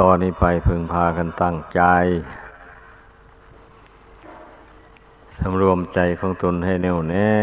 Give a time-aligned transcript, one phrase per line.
[0.00, 1.82] ตอนนี้ไปพึงพากันตั้งใจ
[5.40, 7.34] สำรวมใจของตนให้แน่วแน่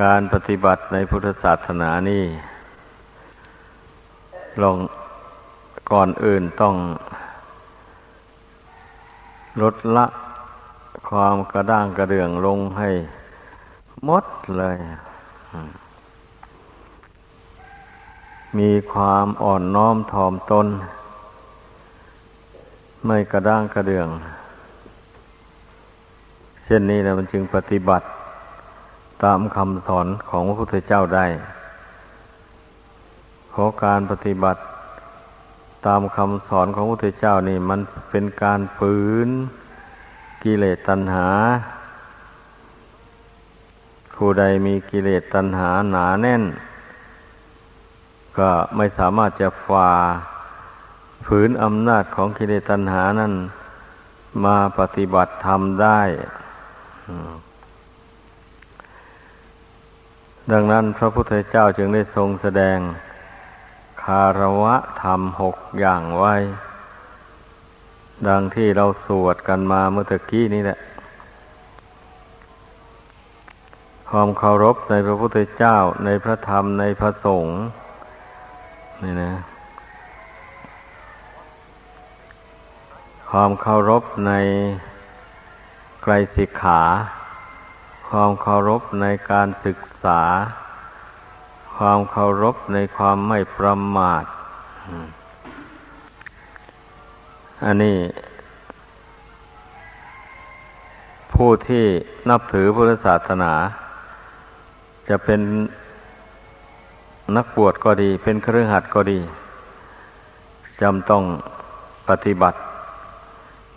[0.00, 2.24] การปฏิบัติในพุทธศาสนานี่
[4.62, 4.76] ลอง
[5.90, 6.74] ก่อนอื่นต้อง
[9.62, 10.06] ลดละ
[11.10, 12.90] ความกระด้างกระเดื่องลงให้
[14.04, 14.24] หมด
[14.58, 14.76] เลย
[18.58, 20.66] มีความอ่อนน้อมถ่อมตน
[23.06, 24.08] ไม่กระด้างกระเดือง
[26.64, 28.06] เช่นนี้นะมันจึงปฏิบัติ
[29.24, 31.26] ตามคำสอนของพระพุทธเจ้าได้
[33.52, 34.60] ขอการปฏิบัติ
[35.86, 38.96] ตามคำสอนของพระพุทธเจ้านี่มันเป็นการฝื
[39.26, 39.28] น
[40.42, 41.28] กิเลสตัณหา
[44.14, 46.42] ผู้ใดมีกิเลสตัณหาหนาแน่น
[48.38, 49.92] ก็ไม่สามารถจะฝ่า
[51.26, 53.32] ฝืนอำนาจของกิเลสตัณหานั้น
[54.44, 56.00] มาปฏิบัติธรรมได้
[60.52, 62.78] ดังนั้นพระพุทธเจ้าจึงได้ทรงแสดง
[64.02, 66.34] คารวะธรรมหกอย่างไว้
[68.28, 70.78] ดังที่เราสวดกันมาเมื่อตะกี้นี้แหละ
[74.10, 77.56] ความเคารพในพระพุทธเจ้าในพระธรรมในพระสงฆ์
[79.04, 79.32] นี่นะ
[83.30, 84.32] ความเคารพใน
[86.02, 86.80] ไกรสิกขา
[88.08, 90.20] ความเคารพในการศึกษา
[91.76, 94.24] ความเคารพในความไม่ประมาท
[97.64, 97.98] อันนี้
[101.32, 101.84] ผู้ที่
[102.30, 103.52] นับถือพุทธศาสนา
[105.08, 105.40] จะเป็น
[107.34, 109.18] นักบวชก็ดี เป็นเครือขัดก็ดี
[110.80, 111.24] จำต้อง
[112.08, 112.58] ปฏิบัติ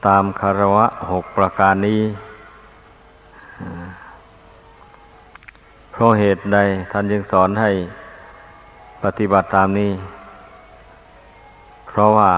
[0.06, 2.02] ตามคารวะหกประการนี้
[5.92, 6.58] เพราะเหตุใด
[6.92, 7.72] ท่านยังสอนให้
[9.04, 9.92] ปฏิบัติตามนี้
[11.88, 12.32] เพราะว่า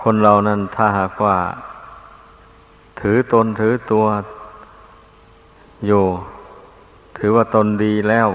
[0.00, 1.36] คนเรานั้นถ้าหากว่า
[3.00, 4.04] ถือตนถือตัว
[5.86, 6.04] อยู่
[7.16, 8.26] ถือว่าตนดีแล้ว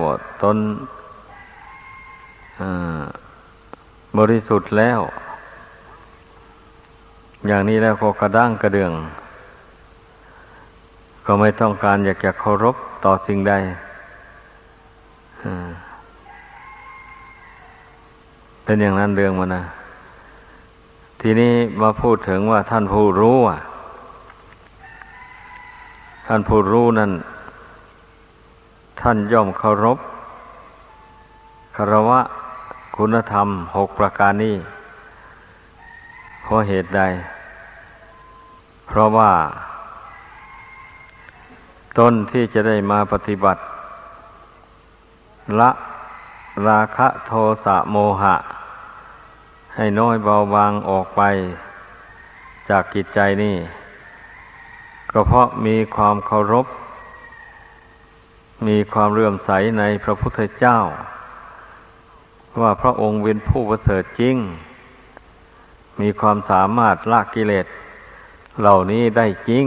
[0.44, 0.58] ตน
[4.18, 5.00] บริสุทธิ์แล้ว
[7.48, 8.92] อย่างนี้แล้วก็กระด้างกระเดือง
[11.26, 12.76] ก็ไม่ต้องการอยากจะเคารพ
[13.06, 13.54] ต่อสิ่งใด
[18.64, 19.64] เป็นอย่างนั้นเรื่องมันนะ
[21.22, 23.60] ทีนี้มาพูดถึงว่าท่านผู้รู้อะ
[26.28, 27.12] ท่านผู้รู้นั่น
[29.02, 30.00] ท่านย่อมเคารพ
[31.76, 32.20] คารวะ
[32.98, 34.56] คุณธรรมหกประการนี้
[36.42, 37.02] เพราะเหตุใด
[38.88, 39.32] เพราะว่า
[41.98, 43.62] ตนที่จะได้มาปฏิบัติ
[45.60, 45.70] ละ
[46.68, 47.31] ราคะโท
[47.66, 48.36] สะโมหะ
[49.76, 51.22] ให้น้อยเบาบางออกไป
[52.70, 53.56] จากกิจใจนี่
[55.12, 56.66] ก็เพราะมีความเคารพ
[58.68, 60.80] มีความเลื่อมใสในพระพุทธเจ้า
[62.62, 64.36] ว่าพระองค์เป็นผู้ประเสริฐจริง
[66.02, 67.66] มีความสามารถละกิเลส
[68.59, 69.66] เหล่านี้ได้จริง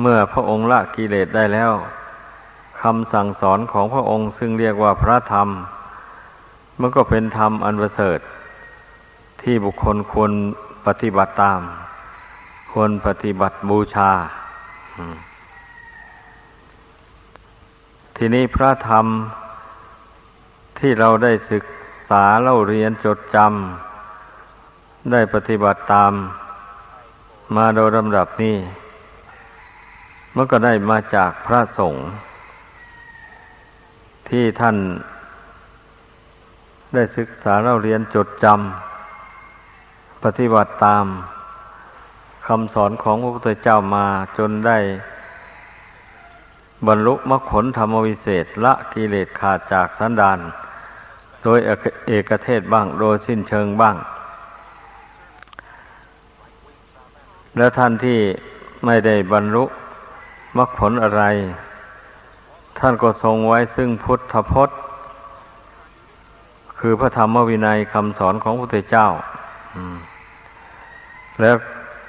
[0.00, 1.72] เมื่อพระองค์ละกิเลสได้แล้ว
[2.80, 5.48] คำสั่งสอนของพระองค์ซึ่งเรียกว่าพระธรรม
[6.80, 8.18] มันก็เป็นธรรมอันประเสริฐ
[9.42, 10.32] ที่บุคคลควร
[10.86, 11.60] ปฏิบัติตาม
[12.72, 14.10] ควรปฏิบัติบูชา
[18.16, 19.06] ทีนี้พระธรรม
[20.78, 21.64] ที่เราได้ศึก
[22.10, 26.12] ษาเล่าเรียนจดจำได้ปฏิบัติตาม
[27.56, 28.56] มาโดยลำดับนี้
[30.34, 32.02] มันก็ได้มาจากพระสงฆ์
[34.28, 34.76] ที่ท่าน
[36.94, 41.04] ได้ศึกษาเล่าเรียนจดจำปฏิบัติตาม
[42.46, 44.06] คำสอนของพระพุทธเจ้ามา
[44.38, 44.78] จนได้
[46.86, 50.38] บรรลุมรรคผลธรรมวิเศษละกิเลสขาดจากสันดาน
[51.42, 51.58] โดย
[52.06, 53.96] เอกเทศบ้าง โดยสิ้นเชิงบ้าง
[57.56, 58.18] แล้วท่านที่
[58.84, 59.64] ไม่ได้บรรลุ
[60.56, 61.22] มรรคผลอะไร
[62.78, 64.78] ท่านก็ทรงไว้ซึ่งพุทธพจน์
[66.78, 69.08] คือพระธรรมวินัยคำสอนของพระพุทธเจ้า
[71.40, 71.56] แล้ว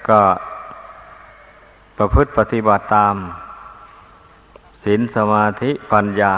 [0.10, 0.22] ก็
[1.98, 3.16] ประพฤติปฏิบัติตาม
[4.84, 6.36] ศีลสมาธิปัญญา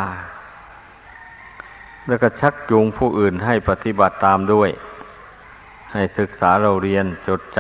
[2.08, 4.70] แล้วก็ชักจูงผู้อื่นให้ปฏิบัติตามด้วย
[5.94, 7.60] ให้ศึกษาเราเรียนจดจ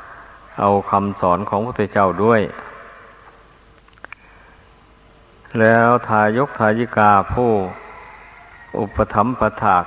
[0.00, 2.40] ำเอาคำสอนของพระพุทธเจ้าด้วย
[5.60, 7.50] แล้วทายกทายิกาผู้
[8.78, 9.84] อุปถัมภะถาก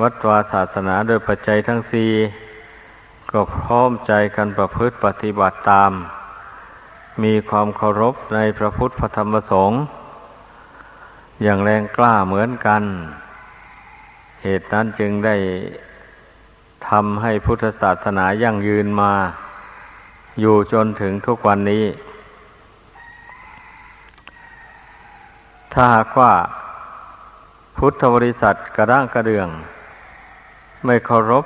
[0.00, 2.10] วัดวาศาสนาโดยปัจจัยทั้งสี่
[3.32, 5.92] ก็พร้อมใจกันประพฤติปฏิบัติตาม
[7.22, 9.80] มีความเคารพในพระพุทธพระธรรมสงฆ์
[11.42, 12.82] อย่างแรงกล้าเหมือนกัน
[14.42, 15.36] เหตุนั้นจึงได้
[16.88, 19.12] ทำให้พุทธศาสนายั่งยืนมา
[20.40, 21.84] อยู่จนถึงทุกวันนี้
[25.72, 26.32] ถ้าหากว่า
[27.78, 29.48] พุทธบริษัทกระด้างกระเดือง
[30.84, 31.44] ไม่เคารพ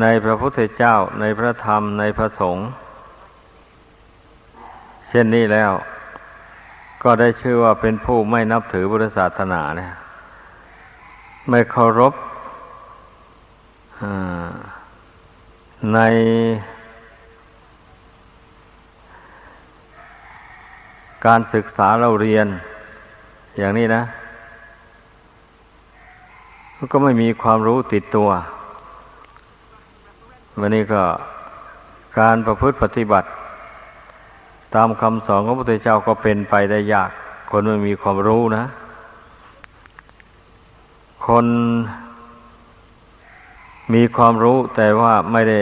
[0.00, 2.66] ในพระพุทธเจ้าในพระธรรมในพระสงฆ์
[5.08, 5.72] เช่นนี้แล้ว
[7.02, 9.92] ก็ได้ชื่อว่าเป็นผู้ไม่นับถือพุทธศาสนาเนี่ย
[11.50, 12.14] ไม่เคารพ
[15.94, 16.00] ใน
[21.26, 22.46] การศึกษาเราเรียน
[23.58, 24.02] อย่างนี้นะ
[26.92, 28.28] ก็ไม่มีความรู้ติดตัว
[30.60, 31.02] วันนี้ก็
[32.18, 33.28] การประพฤติปฏิบัติ
[34.74, 37.10] ตามคำสอนของพระพุทธเจ้าก็เป็นไปได้ยาก
[37.50, 38.64] คนไม่มีความรู้นะ
[41.26, 41.46] คน
[43.94, 45.60] มีความรู้แต่ว่าไม่ได้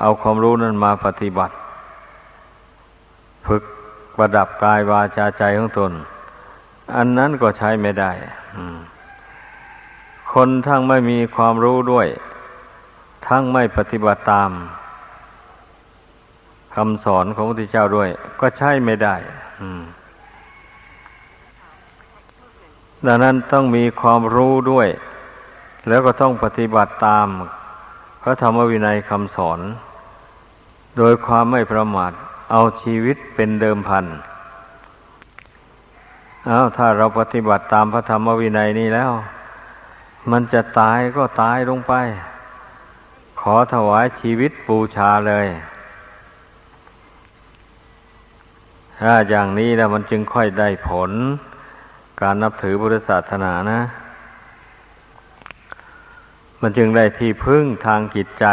[0.00, 1.54] เอาความรู้นั้นมาปฏิบัติ
[3.46, 3.62] ฝึก
[4.16, 5.92] ประดับกายวาจาใจของตน
[6.96, 8.10] อันนั้นก็ใช้ไม่ได้
[10.32, 12.08] คนทั้งไม่มีความรู้ด้วย
[13.30, 14.50] ทั้งไม่ปฏิบัติตาม
[16.74, 18.08] คำสอนของพระพุทธเจ้าด้วย
[18.40, 19.14] ก็ใช่ไม่ได้
[23.06, 24.88] ดังนั้นต้องมีความรู้ด้วย
[25.88, 27.26] แล้วก็ต้องปฏิบัติตาม
[28.22, 29.60] พระธรรมวินัยคำสอน
[30.98, 32.12] โดยความไม่ประมาท
[32.52, 34.06] เอาชีวิตเป็นเดิมพัน
[36.46, 39.12] เอาถ้าเราปฏิบัติตามพระธรรมวินัยนี้แล้ว
[40.30, 41.92] มันจะตายก็ตายลงไป
[43.44, 45.46] ขอถวายชีวิตบูชาเลย
[49.00, 51.10] ถ้าอย่างนี้แล้วมันจึงค่อยได้ผล
[52.20, 53.80] การนับถือพุทธศาสนานะ
[56.60, 58.46] มันจึงได้ที่พึ่งทางจิตใจ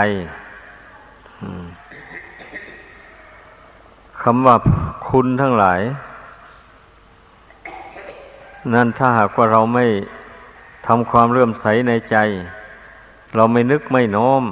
[4.21, 4.55] คำว่า
[5.09, 5.81] คุณทั้งหลาย
[8.73, 9.85] นั่นถ้าหากว่าเราไม่
[10.87, 12.17] ทำความเลื่อมใสในใจ
[13.35, 14.43] เราไม่นึกไม่น้อม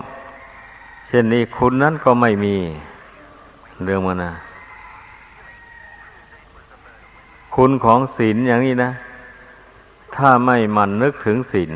[1.07, 2.55] เช่นนี้คุณนั้นก็ไม่มี
[3.83, 4.33] เรื่องมันนะ
[7.55, 8.91] คุณของศีลอย่างนี้นะ
[10.15, 11.71] ถ้าไม่มันนึกถึงศีล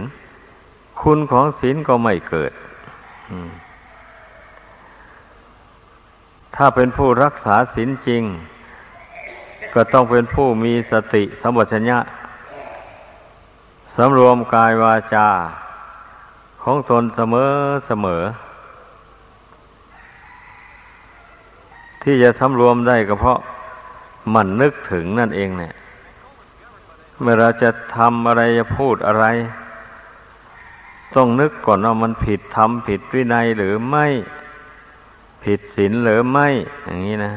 [1.02, 2.52] คุณของศีลก็ไม่เกิด
[6.56, 8.24] ถ้าเป็นผู้รักษาศีลจริง
[9.74, 12.00] ก็ต้องเป็นผู้มีสติสมบัติญะ
[13.96, 15.28] สำรวมกายวาจา
[16.64, 17.52] ของตนเสมอ
[17.88, 18.24] เสมอ
[22.09, 23.39] ที่จะสำรวมได้ก็เพราะ
[24.33, 25.73] มันนึกถึงนั่นเองเนี่ย
[27.19, 29.25] เมื่อเราจะทำอะไรจะพูดอะไร
[31.16, 34.06] ต้องนึกก่อนว่ามันผิดธรรมผิดวินัยหรือไม่
[35.44, 36.47] ผิดศีลหรือไม่
[36.83, 37.33] อย่างนี้นะ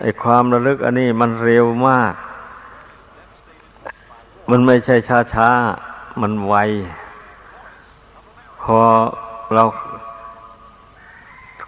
[0.00, 2.14] ไอความระลึกอันนี้มันเร็วมาก
[4.50, 5.50] มันไม่ใช่ช้าช้า
[6.20, 6.54] มันไว
[8.62, 8.78] พอ
[9.54, 9.64] เรา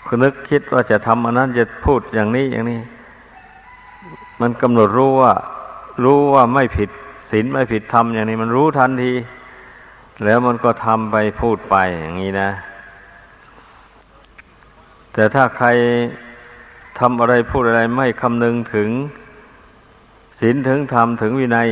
[0.07, 2.81] คือนึกคิดว่าจะทำอันนั้นจะพูดอย่างนี้อย่างนี้
[4.41, 5.35] มันกำหนดรู้ว่า
[6.05, 6.91] รู้ว่าไม่ผิด
[7.31, 9.13] ศีลไม่ผิดธรรมอย่างนี้ มันรู้ทันที
[10.25, 12.51] แล้วมันก็ทำไปพูดไปอย่างนี้นะ
[15.13, 15.69] แต่ถ้าใคร
[16.99, 18.89] ทำอะไรพูดอะไรไม่คำนึงถึง
[20.41, 21.69] ศีลถึงธรรมถึงวินัย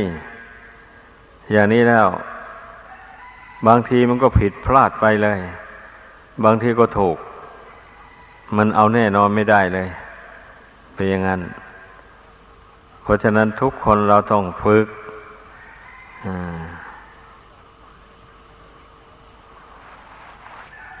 [1.51, 2.07] อย่างนี้แล้ว
[3.67, 5.39] บางทีมันก็ผิดพลาดไปเลย
[6.45, 7.17] บางทีก็ถูก
[8.55, 9.87] มันเอาแน่นอนไม่ได้เลย
[10.93, 11.41] เป็นอย่างนั้น
[13.01, 14.87] เพราะฉะนั้นทุกคนเราต้องฝึก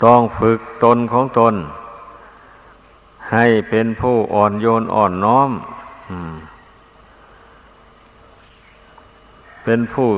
[0.03, 1.55] ต้องฝึกตนของตน
[3.31, 5.51] ให้เป็นผู้อ่อนโยนอ่อนน้อม
[9.63, 10.09] เป็นผู้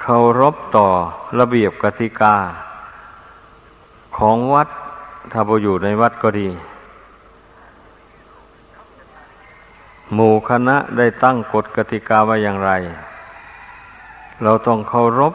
[0.00, 0.86] เคารพต่อ
[1.38, 2.34] ระเบียบกติกา
[4.18, 4.68] ของวัด
[5.32, 6.48] ถ้าไปอยู่ในวัดก็ดี
[10.12, 12.70] หมู่คณะได้ตั้งกฎกติกาไว้อย่างไร
[14.42, 15.34] เราต้องเคารพ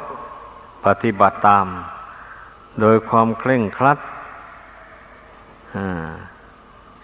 [0.85, 1.67] ปฏิบัติตาม
[2.81, 3.99] โดยความเคร่งครัด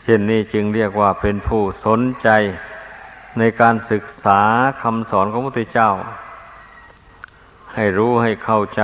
[0.03, 2.29] เช่นนี้จึงเรียกว่าเป็นผู้สนใจ
[3.38, 4.41] ในการศึกษา
[4.81, 5.91] คำสอนของพระพุทธเจ้า
[7.74, 8.84] ให้รู้ให้เข้าใจ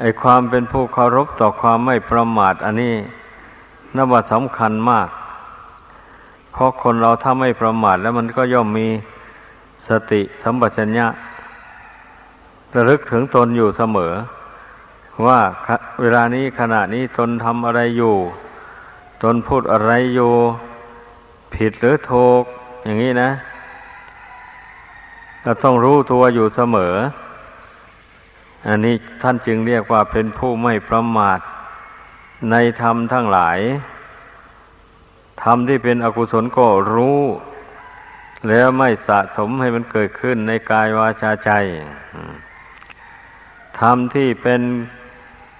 [0.00, 2.94] ไอความเป็นผู้เคารพต่อความไม่ประมาท อันนี้
[3.96, 5.08] นับว่าสำคัญมาก
[6.52, 8.88] เพราะคนเราถ้าไม่ประมาท แล้วมันก็ย่อมมี
[9.88, 11.06] สติสัมปชัญญะ
[12.74, 14.12] ระลึกถึงตนอยู่เสมอ
[15.26, 15.40] ว่า
[16.00, 18.16] เวลานี้ขณะนี้ตนทำอะไรอยู่
[19.22, 20.32] ตนพูดอะไรอยู่
[21.54, 22.42] ผิดหรือถูก
[22.84, 23.30] อย่างนี้นะ
[25.42, 26.94] เราต้องรู้ตัวอยู่เสมอ
[28.68, 31.40] อันนี้ท่านจึงเรียกว่าเป็นผู้ไม่ประมาท
[32.50, 33.58] ในธรรมทั้งหลาย
[35.42, 37.20] ธรรมที่เป็นอกุศลก็รู้
[38.48, 41.50] แล้วไม่สะสมให้มันเกิดขึ้นในกายวาจาใจ
[43.80, 44.60] ธรรมที่เป็น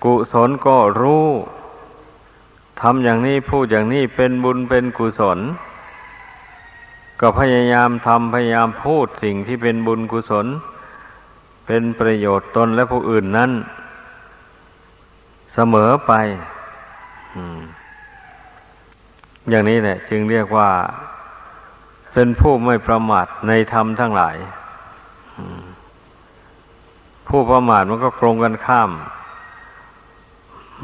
[0.05, 1.27] กุศลก็รู้
[2.81, 5.39] ทำอย่างนี้พูดอย่างนี้เป็นบุญเป็นกุศล
[7.21, 10.47] ก็พยายามทำพยายามพูดสิ่งที่เป็นบุญกุศล
[11.67, 13.51] เป็นประโยชน์ตนและผู้อื่นนั้น
[15.55, 16.13] เสมอไป
[19.49, 20.71] อย่างนี้แหละจึงเรียกว่า
[22.13, 24.37] เป็นผู้ไม่ประมาทในธรรมทั้งหลาย
[27.29, 28.91] ผู้ประมาทมันก็ตรงกันข้าม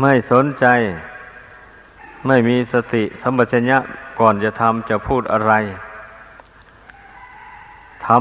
[0.00, 0.66] ไม่สนใจ
[2.26, 3.78] ไม่มีสติสัมปชัญญะ
[4.20, 5.52] ก่อนจะทำจะพูดอะไร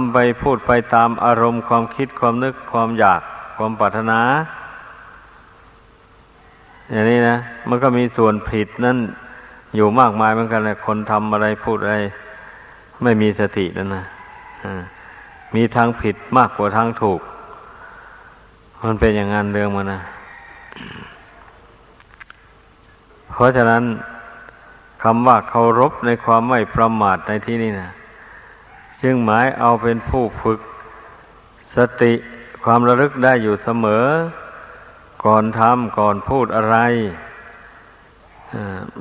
[0.02, 3.22] ำไปพูดไปตามอารมณ์ความคิดความนึกความอยาก
[3.56, 4.20] ความปรารถนา
[6.92, 7.38] อย่างนี้นะ
[7.70, 8.98] มันก็มีส่วนผิดนั่น
[9.76, 11.98] อยู่มากมายเหมือนกันเลยคนทำอะไรพูดอะไร
[13.04, 14.06] ไม่มีสตินั่นนะ
[15.56, 17.22] มีทางผิดมากกว่าทางถูก
[18.84, 20.02] มันเป็นอย่างนั้นเรื่องมันนะ
[23.32, 23.84] เพราะฉะนั้น
[25.04, 27.90] คำว่าเคารพในความไม่ประมาทในที่นี้นะ
[29.02, 30.60] จึงหมายเอาเป็นผู้ฝึก
[31.76, 32.14] สติ
[32.64, 34.06] ความระลึกได้อยู่เสมอ
[35.26, 36.78] ก่อนทำก่อนพูดอะไร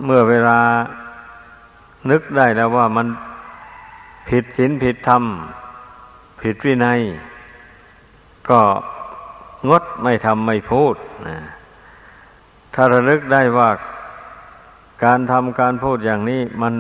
[0.05, 0.61] เมื่อเวลา
[2.11, 3.07] นึกได้แล้วว่ามัน
[4.29, 5.25] ผิดศีลผิดธรรม
[6.43, 7.01] ผิดวินัย
[8.49, 8.61] ก็
[9.69, 10.97] งดไม่ทำไม่พูด
[12.75, 13.71] ถ้าระลึกได้ว่า
[15.05, 16.75] การทำการพูดอย่างนี้มัน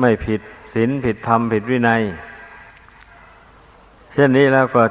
[0.00, 0.40] ไม่ผิด
[0.78, 2.02] ศีลผิดธรรมผิดวินัย
[4.12, 4.82] เช่นนี้แล้วก็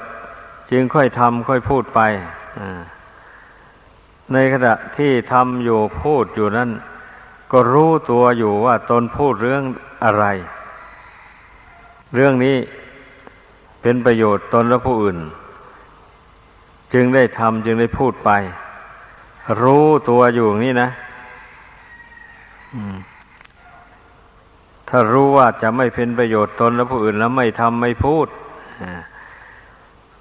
[0.72, 2.00] จึงค่อยทำค่อยพูดไป
[4.34, 6.70] ในขณะที่ทำอยู่พูดอยู่นั้น
[7.52, 9.64] ก็รู้ตัวอยู่ว่าตนพูดเรื่อง
[10.06, 10.26] อะไร
[12.16, 12.58] เรื่องนี้
[13.82, 15.18] เป็นประโยชน์ตนและผู้อื่น
[16.94, 18.32] จึงได้ทำจึงได้พูดไป
[19.62, 20.90] รู้ตัวอยู่อย่างนี้นะ
[24.90, 28.28] ถ้ารู้ว่าจะไม่เป็นประโยชน์ตนและผู้อื่นแล้วไม่ทำไม่พูด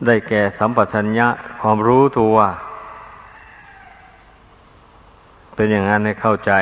[0.06, 1.28] ได้แก่สัมปชัญญะ
[1.60, 2.36] ความรู้ตัว
[5.54, 6.52] เป็นอย่างนั้นให้เข้าใจ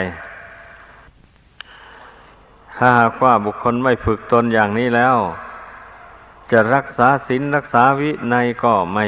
[2.76, 5.16] ถ้าหากว่าบุคคลไม่ฝึกตนอย่างนี้แล้ว
[6.52, 9.06] จะรักษาศีลรักษาวินัยก็ไม่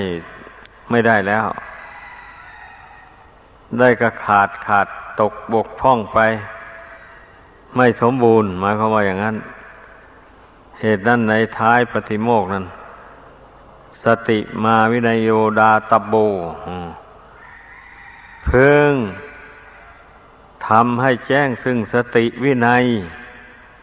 [0.91, 1.47] ไม่ได้แล้ว
[3.79, 4.87] ได้ก็ขาดขาด
[5.21, 6.19] ตกบกพร่องไป
[7.77, 9.37] ไม่สมบูรณ์หมายความว่าอย่างนั้น
[10.81, 12.65] เหตุนั้นในท้ายปฏิโมกนั้น
[14.05, 15.31] สติมาวินัยโย
[15.61, 16.15] ดาตบโบ
[18.45, 18.93] เพิ่ง
[20.69, 22.85] ทำให้แจ้งซึ่งสติวินัย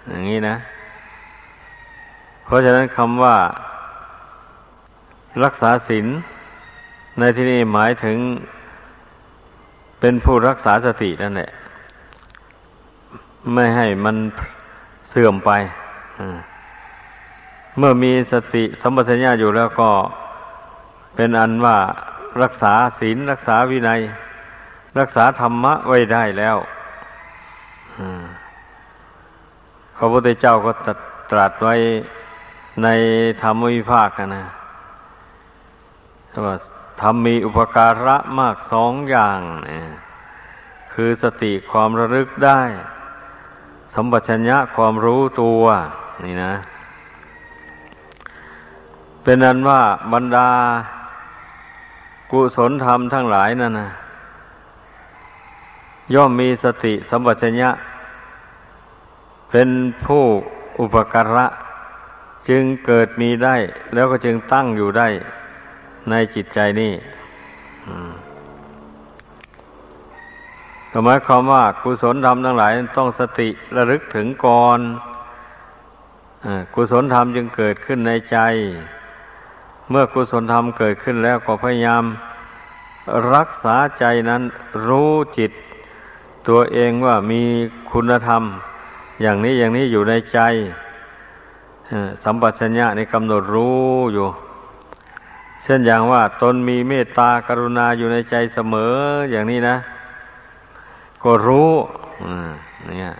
[0.09, 0.55] อย่างนี้นะ
[2.45, 3.37] เพราะฉะนั้นคำว่า
[5.43, 6.07] รักษาศีล
[7.19, 8.17] ในที่นี้หมายถึง
[9.99, 11.51] เป็นผู้รักษาสตินั่นแหละ
[13.51, 14.15] ไม่ให้มัน
[15.09, 15.51] เสื่อมไป
[17.77, 19.89] เมื่อมีสติสัมปชัญญะอยู่แล้วก็
[21.15, 21.77] เป็นอันว่า
[22.41, 24.01] รักษาศีลรักษาวินัย
[24.99, 26.57] รักษาธรรมะไว้ได้แล้ว
[29.97, 30.71] พระพุทธเจ้าก็
[31.31, 31.75] ตรัสไว้
[32.83, 32.87] ใน
[33.41, 34.45] ธรรมวิภาคนะ
[36.45, 36.55] ว่า
[37.01, 39.39] ธรรมมีอุปการะมากสองอย่าง
[40.93, 42.61] คือสติความระลึกได้
[43.93, 45.63] สัมปชัญญะความรู้ตัว
[46.23, 46.53] นี่นะ
[49.23, 49.81] เป็นนั้นว่า
[50.13, 50.49] บรรดา
[52.31, 53.89] กุศลธรรมทั้งหลายนั่นนะ
[56.13, 57.69] ย่อมมีสติสัมปชัญญะ
[59.49, 59.69] เป็น
[60.05, 60.23] ผู้
[60.79, 61.45] อุปการะ
[62.49, 63.55] จึงเกิดมีได้
[63.93, 65.07] แล้วก็จึงตั้งอยู่ได้
[66.09, 66.93] ในจิตใจนี่
[71.05, 74.79] หมายความว่ากุศลธรรมทั้งหลายต้องสติระลึกถึงก่อน
[76.73, 78.37] กุศลธรรมจึงเกิดขึ้นในใจ
[79.89, 82.03] เมื่อกุศลธรรมเกิดขึ้นแล้วก็พยายาม
[83.33, 84.41] รักษาใจนั้น
[84.87, 85.51] รู้จิต
[86.47, 87.41] ตัวเองว่ามี
[87.91, 88.43] คุณธรรม
[89.21, 90.39] อย่างนี้อย่างนี้อยู่ในใจ
[92.23, 94.27] สัมปชัญญะในกำหนดรู้อยู่
[95.63, 98.95] เช่นอย่างว่าตนมีเมตตากรุณาอยู่ในใจเสมอ
[99.31, 99.77] อย่างนี้นะ
[101.23, 101.71] ก็รู้
[102.87, 103.13] เนี่ย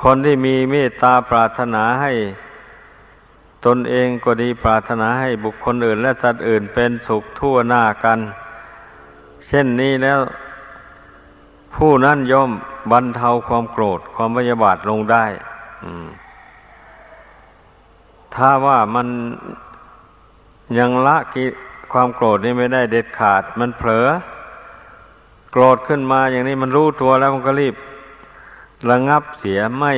[0.00, 2.12] คนที่มีเมตตาปรารถนาให้
[3.66, 8.18] ตนเองก็ดีปรารถนาให้บุคคลอื่น และสัตว์อื่นเป็นสุขทั่วหน้ากัน
[9.46, 10.18] เช่นนี้แล้ว
[11.76, 12.50] ผู้นั้นย่อม
[12.92, 15.24] บรรเทาความโกรธความพยาบาทลงได้
[18.34, 19.08] ถ้าว่ามัน
[20.78, 21.44] ยังละกิ
[21.92, 24.08] ความโกรธนี่ไม่ได้เด็ดขาด มันเผลอ
[25.60, 27.74] รธขึ้นมาอย่างนี้มันรู้ตัวแล้วมันก็รีบ
[28.90, 29.94] ระงับเสียไม่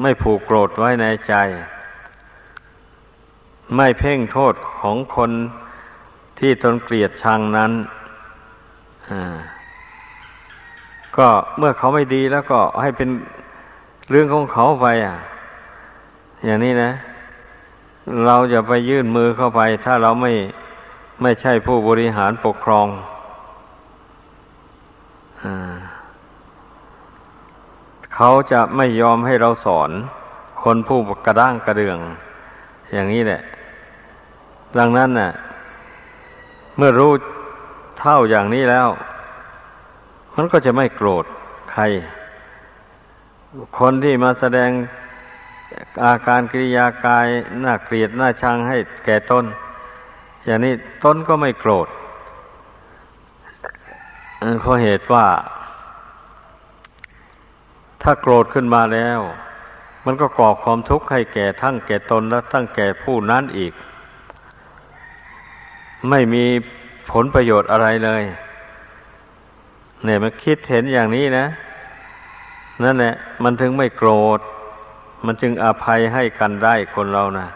[0.00, 1.34] ไม่ผูกโกรธไว้ในใจ
[3.76, 5.30] ไม่เพ่งโทษของคน
[6.38, 7.72] ที่ตนเกลียดชังนั้น
[11.16, 13.08] ก็เมื่อเขาไม่ดีแล้วก็ให้เป็น
[14.10, 15.16] เรื่องของเขาไปอะ
[16.44, 16.90] อย่างนี้นะ
[18.26, 20.32] เราจะไปยื่นมือเข้าไป ถ้าเราไม่
[21.22, 22.86] ไม่ใช่ผู้บริหารปกครอง
[28.14, 29.90] เขาจะไม่ยอมให้เราสอน
[30.62, 31.98] คนผู้กระด้างกระเดือง
[32.92, 33.40] อย่างนี้แหละ
[34.78, 35.30] ดังนั้นน่ะ
[36.76, 37.12] เมื่อรู้
[37.98, 38.88] เท่าอย่างนี้แล้ว
[40.36, 41.24] มันก็จะไม่โกรธ
[41.72, 41.82] ใคร
[43.78, 44.70] คนที่มาแสดง
[46.04, 47.26] อาการกิริยากาย
[47.64, 49.44] น่าเกลียดน่าชังให้แก่ตน
[50.44, 50.72] อย่างนี้
[51.04, 51.88] ต้นก็ไม่โกรธ
[54.38, 55.26] เพราะเหตุว่า
[58.02, 59.20] ถ้าโกรธขึ้นมาแล้ว
[60.04, 63.72] มันก็ก่อความทุกข์ให้แก่ทั้งแก่ตนและทั้งแก่ผู้นั้นอีก
[66.10, 66.44] ไม่มี
[67.10, 68.22] ผลประโยชน์อะไรเลย
[70.04, 71.46] เนี่ยมันคิดเห็นอย่างนี้นะ
[72.82, 74.40] นั่นแหละ มันถึงไม่โกรธ
[75.24, 77.46] มันจึงอภัยให้กันได้คนเรานะ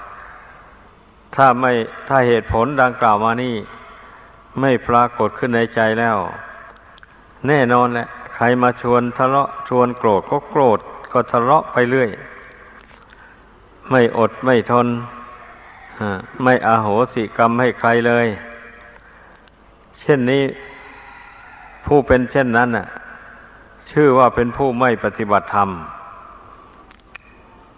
[1.34, 1.72] ถ้าไม่
[2.08, 3.54] ถ้าเหตุผลดังกล่าวมานี่
[4.60, 6.16] ไม่ปรากฏขึ้นในใจแล้ว
[7.48, 10.78] แน่นอนแหละ ใครมาชวนทะเลาะชวนโกรธก็โกรธ
[11.12, 12.10] ก็ทะเลาะไปเรื่อย
[13.90, 14.86] ไม่อดไม่ทน
[16.42, 18.26] ไม่อาโหสิกรรมให้ใครเลย
[20.00, 20.44] เช่นนี้
[21.86, 22.86] ผู้เป็นเช่นนั้นน่ะ
[23.90, 25.70] ชื่อว่าเป็นผู้ไม่ปฏิบัติธรรม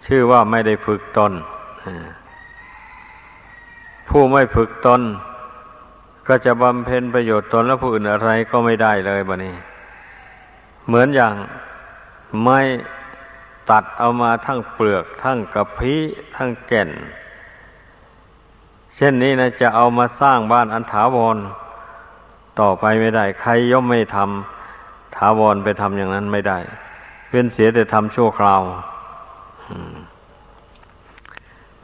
[0.05, 1.33] ชื่อว่าไม่ได้ฝึกตน
[4.09, 5.01] ผู้ไม่ฝึกตน
[6.27, 9.55] ก็จะบำเพ็ญประโยชน์ตนและผู้อื่นอะไรก็ไม่ได้เลยบะนี้
[10.87, 11.33] เหมือนอย่าง
[12.41, 12.59] ไม้
[13.69, 16.01] ตัดเอามาทั้งเปลือก ทั้งกระพี้
[16.35, 16.89] ทั้งแก่น
[18.95, 21.37] เช่นนี้นะจะเอามาสร้างบ้านอันถาวร
[22.59, 26.57] ต่อไปไม่ได้ ใครย่อมไม่ทำถาวรไปทำอย่างนั้นไม่ได้
[27.29, 28.61] เป็นเสียแต่ทำชั่วคราว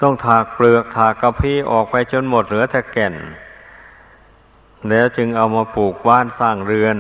[0.02, 3.14] ต้องถากเปลือกถากกระพี้ออกไปจนหมดเหลือแต่แก่น
[4.89, 6.98] แล้วจึงเอามาปลูกบ้านสร้างเรือน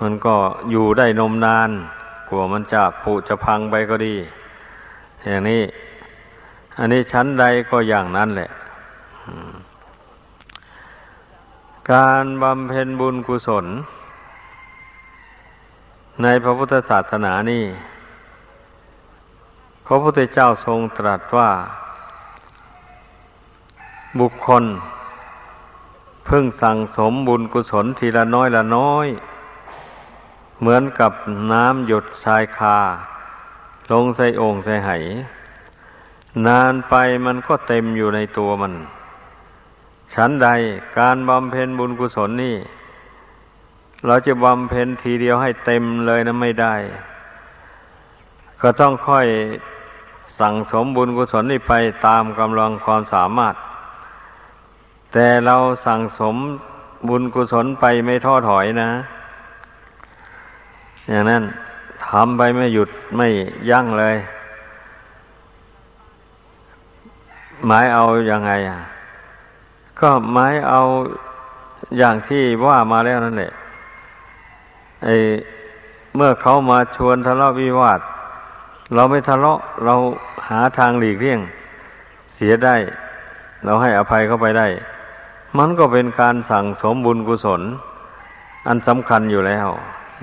[0.00, 0.34] มันก็
[0.70, 1.70] อยู่ได้นมนาน
[2.28, 4.14] กลัวมันจะผุจะพังไปก็ดี
[5.24, 5.62] อย่างนี้
[6.78, 8.50] อันนี้ชั้นใดก็อย่างนั้นแหละ
[11.92, 13.66] การบำเพ็ญบุญกุศล
[16.22, 17.64] ในพระพุทธศาสนานี่
[19.86, 21.50] พระพุทธเจ้าทรงตรัสว่า
[24.20, 24.64] บุคคล
[26.28, 29.08] พิ่งสั่งสมบุญกุศลทีละน้อยละน้อย
[30.60, 31.12] เหมือนกับ
[31.52, 32.78] น้ำหยดชายคา
[33.92, 34.90] ลงใส่โอ่งใส่ไห
[36.46, 36.94] นานไป
[37.26, 38.74] มันก็เต็มอยู่ในตัวมัน
[40.14, 40.48] ฉันใด
[40.98, 42.56] การบำเพ็ญบุญกุศลนี่
[44.06, 46.74] เราจะบำเพ็ญทีเดียวให้เต็มเลยนะไม่ได้
[48.62, 49.26] ก็ต้องค่อย
[50.40, 51.74] สั่งสมบุญกุศลนี่ไป
[52.06, 53.54] ตามกำลังความสามารถ
[55.12, 56.36] แต่เราสั่งสม
[57.08, 58.90] บุญกุศลไปไม่ท้อถอยนะ
[61.08, 61.42] อย่างนั้น
[62.06, 63.28] ทำไปไม่หยุดไม่
[63.70, 64.16] ยั้งเลย
[67.66, 68.78] หมายเอาอยัางไงอะ
[70.00, 70.80] ก็หมายเอา
[71.98, 73.52] อย่างที่ว่ามาแล้วนั่นแหละ
[75.04, 75.08] ไอ
[76.16, 78.00] เมื่อเขามาชวนทะเลาะวิวาท
[78.94, 79.94] เราไม่ทะเลาะเรา
[80.48, 81.40] หาทางหลีกเลี่ยง
[82.34, 82.76] เสียได้
[83.64, 84.66] เราให้อภัยเข้าไปได้
[85.58, 87.62] มันก็เป็นการสั่งสมบุญกุศล
[88.66, 89.68] อันสำคัญอยู่แล้ว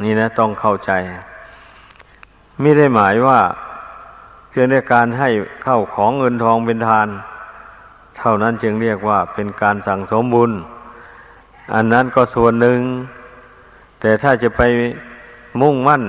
[0.03, 0.91] นี่นะต้องเข้าใจ
[2.59, 3.39] ไม่ได้หมายว่า
[4.49, 5.29] เพียงแต่การให้
[5.63, 7.07] เข้าของเงินทองเป็นทาน
[8.17, 10.51] เท่านั้นจึงเรียกว่าเป็นการสั่งสมบุญ
[11.73, 12.79] อันนั้นก็ส่วนหนึ่ง
[13.99, 14.61] แต่ถ้าจะไป
[15.61, 16.03] มุ่งมั่น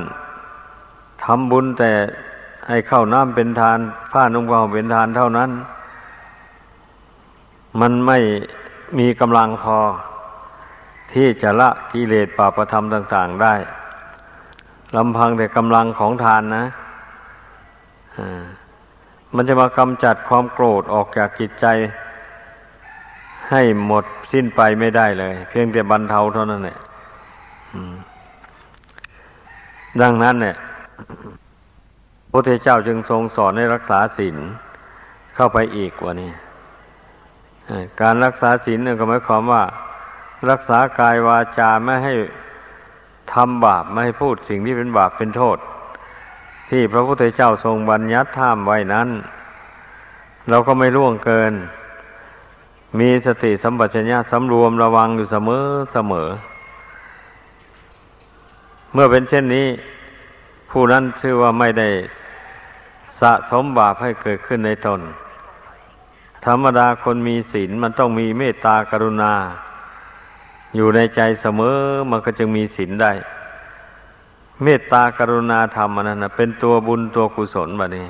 [1.25, 1.93] ทำบุญแต่
[2.69, 3.79] ให้เข้าน้ำเป็นทาน
[4.13, 5.51] ผ้านุ่งผ้าเป็นทานเท่านั้น
[7.81, 8.19] มันไม่
[8.98, 9.79] มีกำลังพอ
[11.12, 13.55] ที่จะละกิเลสปาประธรรมต่าง ๆได้
[14.96, 16.64] ลำพังแต่กำลังของทานนะ
[19.35, 21.66] มันจะมากำจัดความโกรธออกจากจิตใจ
[23.50, 26.79] ให้หมดสิ้นไปไม่ได้เลย เพียงแต่บรรเทาเท่านั้นแหละ
[30.03, 30.57] ดังนั้นเนี่ย
[32.31, 34.37] พระพุทเจ้าจึงทรงสอนให้รักษาศีล
[35.35, 36.31] เข้าไปอีกว่านี้
[38.01, 39.63] การรักษาศีลก็หมายความว่า
[40.51, 42.15] รักษากายวาจาไม่ให้
[43.33, 45.59] ทำบาปไม่ให้พูดสิ่งที่เป็นบาปเป็นโทษ
[46.71, 49.09] ที่พระพุทธเจ้าทรงบัญญัติห้ามไว้นั้น
[50.49, 51.53] เราก็ไม่ล่วงเกิน
[52.99, 56.29] มีสติสัมปชัญญะสำรวมระวังอยู่เสมอเสมอ
[58.93, 59.67] เมื่อเป็นเช่นนี้
[60.71, 61.89] ผู้นั้นชื่อว่าไม่ได้
[63.21, 65.01] สะสมบาปให้เกิดขึ้นในตน
[66.46, 69.33] ธรรมดาคนมีศีลมันต้องมีเมตตากรุณา
[70.76, 71.76] อยู่ในใจเสมอ
[72.11, 73.12] มันก็จึงมีศีลได้
[74.62, 78.07] เมตตากรุณาธรรมนั้นนะเป็นตัวบุญตัวกุศลบบนี้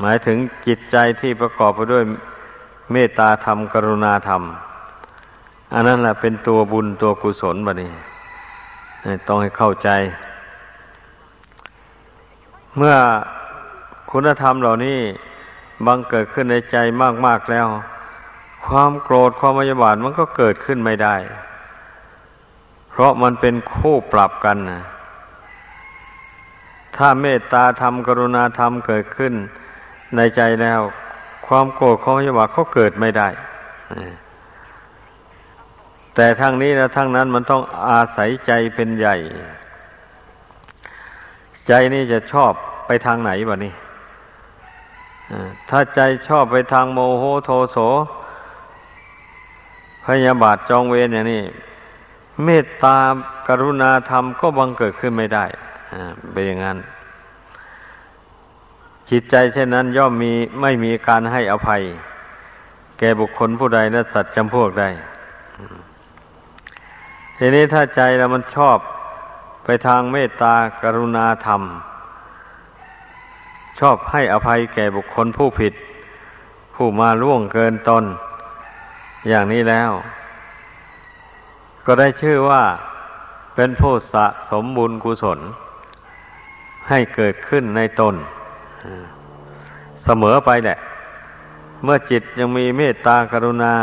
[0.00, 2.04] หมายถึงจิตใจที่ประกอบไปด้วย
[2.92, 4.42] เมตตาธรรมกรุณาธรรม
[5.74, 7.90] อันนั้นแหละเป็นตัวบุญตัวกุศลบบนี้
[9.26, 9.88] ต้องให้เข้าใจ
[12.76, 12.94] เมื่อ
[14.10, 14.98] คุณธรรมเหล่านี้
[15.86, 16.76] บังเกิดขึ้นในใจ
[17.26, 17.66] มาก ๆ แล้ว
[18.66, 21.16] ความโกรธความพยาบาทมันก็เกิดขึ้นไม่ได้
[22.90, 24.82] เพราะมันเป็นคู่ปรับกันนะ
[26.96, 29.32] ถ้าเมตตาธรรมกรุณาธรรมเกิดขึ้น
[30.16, 30.80] ในใจแล้ว
[31.46, 33.28] ความโกรธความพยาบาทก็เกิดไม่ได้
[36.14, 39.16] แต่ทั้งนี้และทั้งนั้นมันต้องอาศัยใจเป็นใหญ่
[41.68, 42.52] ใจนี่จะชอบ
[42.86, 43.72] ไปทางไหนวะนี่
[45.68, 47.78] ถ้าใจชอบไปทางโมโหโทโส
[50.04, 51.42] พยาบาทจองเวรอย่างนี้
[52.44, 52.96] เมตตา
[53.48, 55.44] กรุณาธรรมก็บังเกิดขึ้นไม่ได้
[56.32, 56.78] เป็นอย่างนั้น
[59.10, 61.82] จิตใจเช่นนั้นย่อมมีไม่มีการให้อภัย
[62.98, 64.84] แก่บุคคลผู้ใดและสัตว์จำพวกใด
[67.38, 68.78] ทีนี้ถ้าใจเรามันชอบ
[69.64, 71.62] ไปทางเมตตากรุณาธรรม
[73.80, 75.74] ชอบให้อภัยแก่บุคคลผู้ผิด
[76.74, 78.04] ผู้มาล่วงเกินตน
[79.28, 79.90] อย่างนี้แล้ว
[81.86, 82.62] ก็ได้ชื่อว่า
[83.54, 85.40] เป็นผู้สะสมบุญกุศล
[86.88, 88.14] ให้เกิดขึ้นในตน
[90.04, 90.78] เสมอไปแหละ
[91.82, 93.74] เมื่อจิตยังมีเมตตากรุณา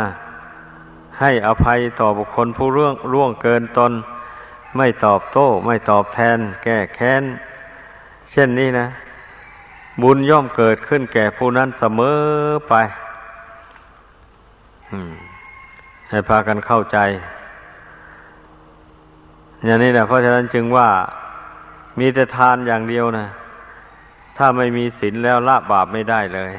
[1.20, 3.92] ให้อภัยต่อบุคคลผู้ร่วงร่วงเกินตน
[4.76, 7.22] ไม่ตอบโต้ ไม่ตอบแทน แก้แค้น
[8.30, 8.86] เช่นนี้นะ
[10.00, 12.18] บุญย่อมเกิดขึ้นแก่ผู้นั้นเสมอ
[12.68, 12.74] ไป
[14.92, 14.94] อ
[16.10, 16.98] ให้พากันเข้าใจ
[19.64, 20.88] อย่างนี้แหละเพราะฉะนั้นจึงว่า
[21.98, 23.26] มีแต่ทานอย่างเดียวนะ
[24.36, 26.52] ถ้าไม่มีศีลแล้วละบาปไม่ได้เลย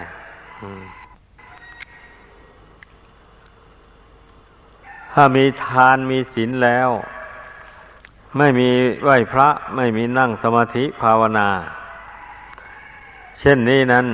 [5.13, 6.89] ถ้ามีทานมีศีลแล้ว
[8.37, 8.69] ไม่มี
[9.03, 11.49] ไหวพระ ไม่มีนั่งสมาธิภาวนา
[13.45, 14.07] เช่นนี้นั้น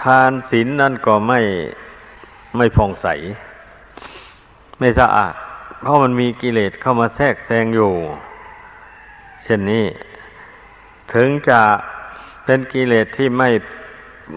[0.00, 1.40] ทานศีลนั่นก็ไม่
[2.56, 3.06] ไม่ผ่องใส
[4.78, 5.34] ไม่สะอาด
[5.80, 7.92] เพราะมันมีกิเลสเข้ามาแทรกแซงอยู่
[9.42, 9.84] เช่นนี้
[11.12, 11.60] ถึงจะ
[12.44, 13.48] เป็นกิเลสที่ไม่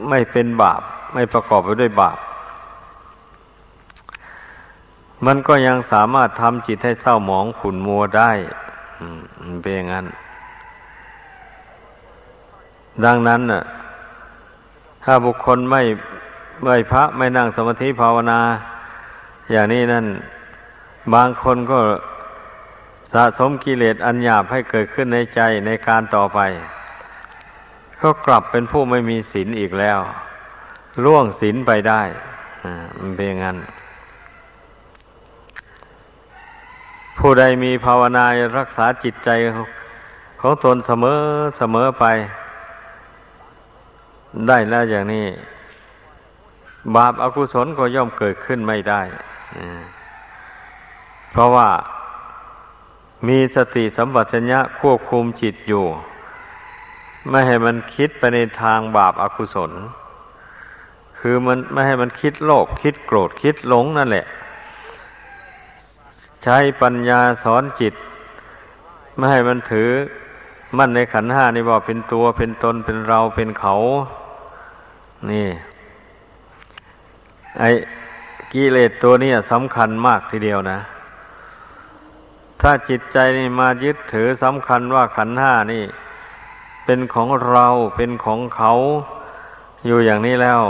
[0.09, 0.81] ไม่เป็นบาป
[1.13, 2.17] ไม่ประกอบไปด้วยบาป
[5.25, 8.31] มันก็ยังสามารถทำจิตให้เศร้าหมองขุนมัวได้
[9.61, 10.05] เป็นอย่างนั้น
[13.03, 13.63] ดังนั้นน่ะ
[15.03, 15.81] ถ้าบุคคลไม่
[16.63, 18.39] ไหวพระไม่นั่งสมาธิภาวนา
[19.51, 20.05] อย่างนี้นั่น
[21.13, 21.79] บางคนก็
[23.13, 26.39] สะสมกิเลสอันหยาบให้เกิดขึ้นในใจในการต่อไป
[28.01, 29.99] ก็กลับเป็นผู้ไม่มีศีลอีกแล้ว
[31.03, 32.01] ล่วงศีลไปได้
[32.99, 33.57] มันเป็นอย่างนั้น
[37.17, 38.25] ผู้ใดมีภาวนา
[38.57, 39.29] รักษาจิตใจ
[40.41, 41.19] ของตนเสมอ
[41.57, 42.05] เสมอไป
[44.47, 45.27] ได้แล้วอย่างนี้
[46.95, 49.01] บาปอากุศลก็ย่อมเกิดขึ้นไม่ได้
[51.31, 51.69] เพราะว่า
[53.27, 55.85] มีสติสัมปชัญญะควบคุมจิตอยู่
[57.29, 59.71] ไม่ให้มันคิดไปในทางบาปอากุศล
[61.19, 64.25] คือมันไม่ให้มันคิดโลภคิดโกรธคิดหลงนั่นแหละ
[66.43, 67.93] ใช้ปัญญาสอนจิต
[69.15, 69.89] ไม่ให้มันถือ
[70.77, 73.75] มั่นในขันห้านี่ว่าเป็นตัวเป็นตนเป็นเราเป็นเขา
[75.29, 75.47] นี่
[77.59, 77.69] ไอ้
[78.53, 80.79] กิเลสตัวนี้สำคัญมากทีเดียวนะ
[82.61, 85.83] ถ้าจิตใจนี่มายึดถือสำคัญว่าขันห้านี่
[86.85, 88.73] เป็นของเราเป็นของเขา
[89.85, 90.61] อยู่อย่างนี้แล้ว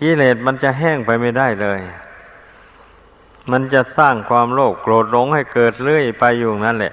[0.00, 1.80] กิเลสมันจะแห้งไปไม่ได้เลย
[3.50, 6.92] มันจะสร้างความโลภโกรธหลงให้เกิดเรื่อยไปอยู่นั่นแหละ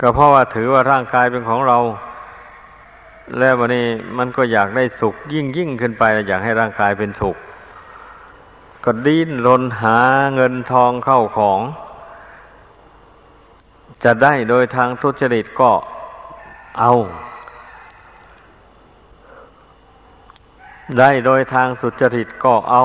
[0.00, 1.78] ก็เพราะว่าถือว่าร่างกายเป็นของเรา
[3.38, 3.86] แล้ววันนี้
[4.18, 7.36] มันก็อยากได้สุขยิ่งยิ่งขึ้นไปอยากให้ร่างกายเป็นสุข
[8.84, 9.98] ก็ดิ้นรนหา
[10.34, 11.60] เงินทองเข้าของ
[14.04, 15.70] จะได้โดยทางทุจริตก็
[16.78, 16.92] เอา
[20.98, 22.82] ได้โดยทางสุจริตก็เอา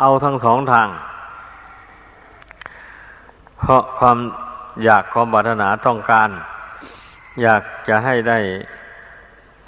[0.00, 0.88] เอาทั้งสองทาง
[3.58, 4.18] เพราะความ
[4.84, 6.28] อยากความปรารถนาต้องการ
[7.42, 8.38] อยากจะให้ได้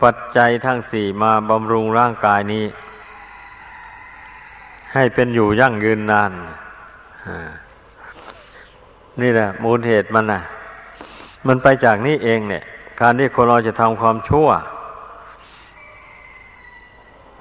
[0.03, 2.65] ปัจจัยทั้งสี่มาบำรุงร่างกายนี้
[4.95, 6.33] ให้เป็นอยู่ยั่งยืนนาน
[9.21, 10.41] นี่แหละ มูลเหตุมันนะ
[11.47, 12.63] มันไปจากนี้เองเนี่ย
[13.01, 14.49] การที่คนเราจะทำความชั่ว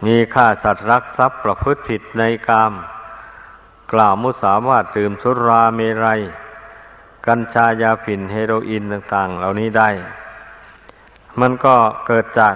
[0.06, 2.74] มีฆ่าสัตว์รักทรัพย์ประพฤติผิดในกาม
[3.94, 6.22] กล่าวมุสาวาทดื่มสุราเมรัย
[7.28, 9.90] กัญชายาฝิ่นเฮโรอีนต่าง ๆ เหล่านี้ได้
[11.42, 11.76] มันก็
[12.08, 12.54] เกิดจาก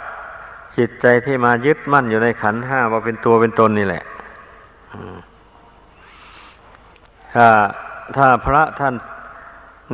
[0.78, 4.04] จิตใจที่มายึดมั่นอยู่ในขันห้าว่าเป็นตัวเป็นตนนี่แหละ
[7.34, 7.48] ถ้า
[8.16, 8.96] ถ้าพระท่าน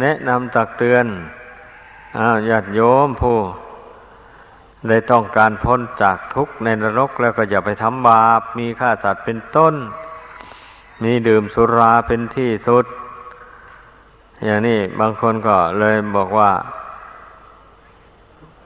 [0.01, 1.05] แนะนำตักเตือน
[2.17, 3.37] อาญาติโยมผู้
[4.87, 9.75] ได้ต้องการพ้นจากทุกข์ในนรกแล้วก็อย่าไปทำบาป มีฆ่าสัตว์เป็นต้น
[11.03, 12.85] มีดื่มสุราเป็นที่สุด
[14.45, 16.51] อย่างนี้บางคนก็เลยบอกว่า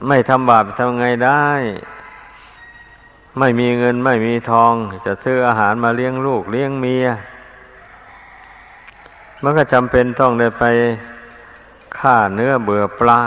[0.08, 1.46] ไม่ทำบาปทำไงได้
[3.38, 4.74] ไม่มีเงินไม่มีทอง
[5.06, 7.06] จะซื้ออาหารมาเลี้ยงลูกเลี้ยงเมีย
[9.42, 10.64] มันก็จำเป็นต้องได้ไป
[11.98, 13.20] ฆ่าเนื้อเบื่อปลา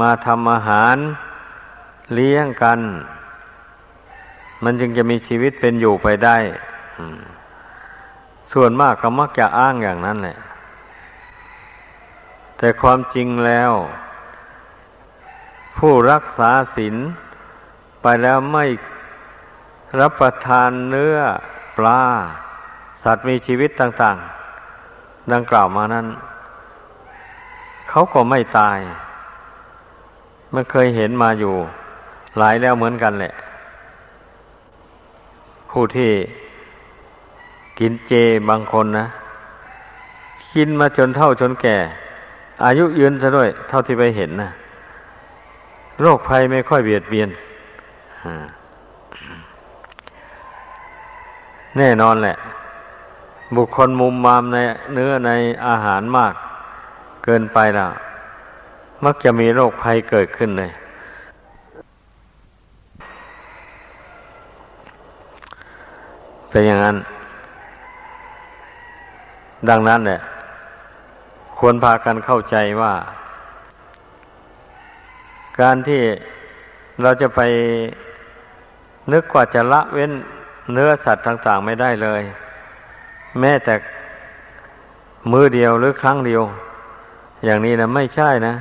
[0.00, 0.96] มาทำอาหาร
[2.14, 2.80] เลี้ยงกัน
[4.64, 6.36] มันจึงจะมีชีวิตเป็นอยู่ไปได้
[8.52, 10.38] ส่วนมากก็มักจะอ้างอย่างนั้นแหละ
[12.58, 13.72] แต่ความจริงแล้ว
[15.78, 16.96] ผู้รักษาศีล
[18.02, 18.64] ไปแล้วไม่
[20.00, 21.16] รับประทานเนื้อ
[21.76, 22.02] ปลา
[23.02, 24.16] สัตว์มีชีวิตต่าง
[24.74, 26.06] ๆ ดังกล่าวมานั้น
[27.88, 28.78] เขาก็ไม่ตาย
[30.54, 31.54] มันเคยเห็นมาอยู่
[32.38, 33.32] หลายแล้วเหมือนกันแหละ
[35.70, 36.12] ผู้ที่
[37.78, 38.12] กินเจ
[38.48, 39.06] บางคนนะ
[40.54, 41.76] กินมาจนเท่าจนแก่
[42.64, 44.50] อายุยืนซะด้วย เท่าที่ไปเห็นนะ
[46.02, 47.28] โรคภัยไม่ค่อยเบียดเบียน
[51.76, 52.36] แน่นอนแหละ
[53.56, 54.56] บุคคลมุมมามใน
[54.94, 55.30] เนื้อใน
[55.66, 56.34] อาหารมาก
[57.24, 57.90] เกินไปแล้ว
[59.04, 60.70] มักจะมีโรคภัยเกิดขึ้นเลย
[66.50, 66.96] เป็นอย่างนั้น
[69.68, 70.20] ดังนั้นเนี่ย
[71.58, 72.92] ควรพากันเข้าใจว่า
[75.60, 76.02] การที่
[77.02, 77.40] เราจะไป
[79.12, 80.12] นึกว่าจะละเว้น
[80.72, 82.22] เนื้อสัตว์ต่าง ๆ ไม่ได้เลย
[83.40, 83.74] แม้แต่
[85.32, 86.42] มือเดียวหรือครั้งเดียว
[87.44, 88.54] อย่างนี้นะไม่ใช่นะ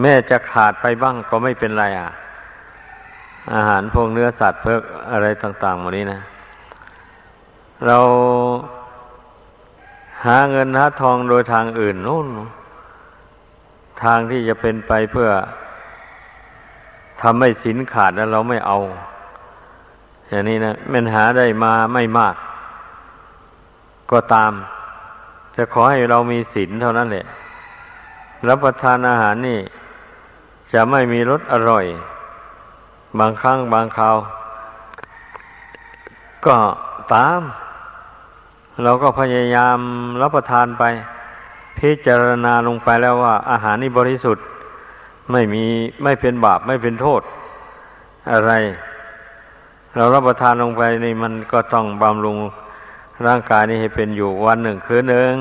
[0.00, 2.10] แม่จะขาดไปบ้างก็ไม่เป็นไรอะ
[3.54, 4.76] อาหารพวกเนื้อสัตว์เพื่อ
[5.12, 6.20] อะไรต่างๆหมดนี้นะ
[7.86, 7.98] เรา
[10.24, 12.26] หาเงินหาทองโดยทางอื่นนู่น
[14.04, 15.30] ทางที่จะเป็นไปเพื่อ
[17.22, 18.78] ทำให้สินขาดแล้วเราไม่เอา
[20.28, 22.34] อย่างนี้นะมันหาได้มาไม่มาก
[24.10, 24.52] ก็ตาม
[25.56, 27.26] จะขอให้เรามีศีลเท่านั้นแหละ
[28.48, 29.60] รับประทานอาหารนี่
[30.72, 31.84] จะไม่มีรสอร่อย
[33.18, 34.16] บางครั้งบางคราว
[36.46, 36.56] ก็
[37.14, 37.40] ตาม
[38.82, 39.78] เราก็พยายาม
[40.22, 40.84] รับประทานไป
[41.82, 44.44] พิจารณาลงไปแล้วว่า อาหารนี้บริสุทธิ์
[45.32, 45.64] ไม่มี
[46.02, 47.22] ไม่เป็นบาปไม่เป็นโทษ
[48.32, 48.52] อะไร
[49.96, 52.38] เรารับประทานลงไปนี่มันก็ต้องบำรุง
[53.26, 55.32] ร่างกายนี้ให้เป็นอยู่วันหนึ่งคืนหนึ่ง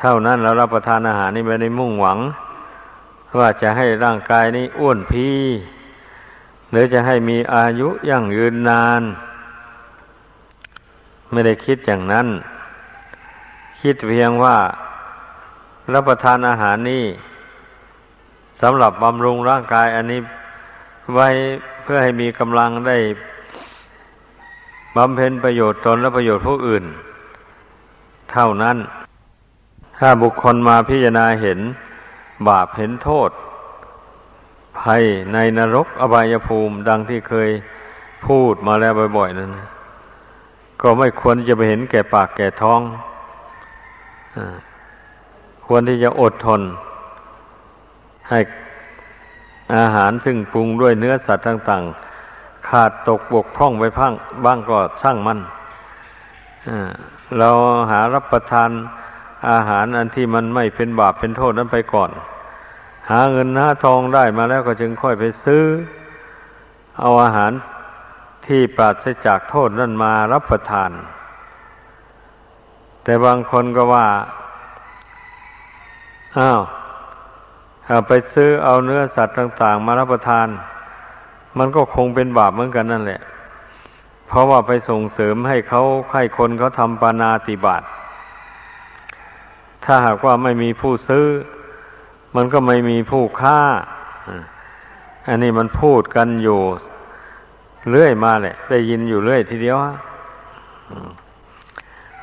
[0.00, 2.18] เท่านั้นเรารับประทานอาหารนี้ไปในมุ่งหวัง
[3.38, 5.28] ว่าจะให้ร่างกายนี้อ้วนพี
[6.70, 9.02] หรือจะให้มีอายุยั่งยืนนาน
[11.30, 12.28] ไม่ได้คิดอย่างนั้น
[13.80, 14.56] คิดเพียงว่า
[15.92, 17.04] รับประทานอาหารนี้
[18.62, 20.20] สำหรับบำรุงร่างกายอันนี้
[21.14, 21.28] ไว้
[21.82, 22.98] เพื่อให้มีกำลังได้
[24.96, 26.84] บำเพ็ญประโยชน์ตนและประโยชน์ผู้อื่น
[28.32, 28.76] เท่านั้น
[29.98, 31.58] ถ้าบุคคลมาพิจารณาเห็น
[32.48, 33.30] บาปเห็นโทษ
[34.80, 37.50] ภัยในนรกอบายภูมิดังที่เคย
[38.26, 39.50] พูดมาแล้วบ่อยๆนั้น
[40.82, 42.80] ก็ไม่ควรจะไปเห็นแก่ปากแก่ท้อง
[45.66, 46.60] ควรที่จะอดทน
[48.30, 48.38] ให้
[49.76, 51.84] อาหารซึ่งปรุงด้วยเนื้อสัตว์ต่าง
[52.26, 54.12] ๆ ขาดตกบกพร่องไปพัง
[54.44, 55.38] บ้างก็ช่างมัน
[57.38, 57.50] เรา
[57.90, 58.70] หารับประทาน
[59.50, 62.10] อาหารอันที่มันไม่เป็นบาปเป็นโทษนั้นไปก่อน
[63.10, 65.64] หาเงินหาทองได้มาแล้วก็จึงค่อยไปซื้อ
[67.00, 67.52] เอาอาหาร
[68.46, 70.90] ที่ปราศจากโทษนั่นมารับประทาน
[73.04, 74.06] แต่บางคนก็ว่า
[76.38, 76.60] อ้าว
[78.08, 80.46] ไปซื้อเอาเนื้อสัตว์ต่าง ๆ มารับประทาน
[81.58, 83.20] มันก็คงเป็นบาปเหมือนกันนั่นแหละ
[84.28, 85.82] เพราะว่าไปส่งเสริมให้เขา
[86.12, 87.82] ให้คนเขาทำปานาติบาต
[89.84, 91.26] ถ้าหากว่าไม่มีผู้ซื้อ
[92.36, 93.60] มันก็ไม่มีผู้ค่า
[95.28, 96.60] อันนี้มันพูดกันอยู่
[97.90, 99.76] เรื่อยมาแหละ ได้ยินอยู่เรื่อยทีเดียว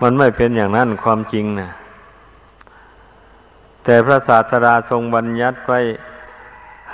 [0.01, 1.71] มันไม่เป็นอย่างนั้นความจริงนะ
[3.83, 5.79] แต่พระศาสดาทรงบัญญัติไว้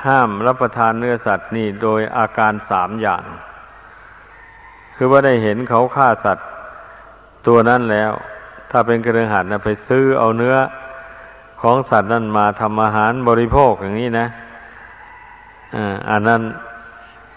[0.06, 3.24] ห้ามรับประทานเนื้อสัตว์นี่โดยอาการสามอย่าง
[4.96, 6.48] คือว่าได้เห็นเขาฆ่าสัตว์
[7.48, 8.12] ตัวนั้นแล้ว
[8.72, 10.56] ถ้าเป็นกระหัดนะไปซื้อเอาเนื้อ
[11.62, 14.28] ของสัตว์นั้นมาทำอาหารบริโภคอย่างนี้นะ
[16.12, 16.42] อันนั้น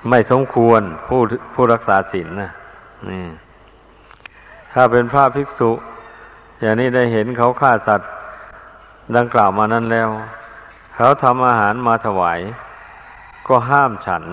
[0.09, 1.20] ไม่สมควรผู้
[1.55, 2.50] ผู้รักษาศีลนนะ
[3.11, 3.24] นี่
[4.78, 5.70] ถ้าเป็นพระภิกษุ
[6.60, 8.10] อย่างนี้ได้เห็นเขาฆ่าสัตว์
[9.16, 10.08] ดังกล่าวมานั้นแล้ว
[10.96, 12.40] เขาทำอาหารมาถวาย
[13.48, 14.24] ก็ห้ามฉัน